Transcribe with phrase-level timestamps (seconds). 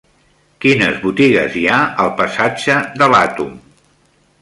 [0.63, 3.57] Quines botigues hi ha al passatge de l'Àtom?